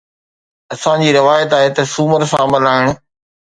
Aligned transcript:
اسان 0.73 0.97
جي 1.05 1.11
روايت 1.19 1.49
آهي 1.59 1.69
ته 1.75 1.83
سومر 1.93 2.21
سان 2.31 2.45
ملهائڻ. 2.55 2.85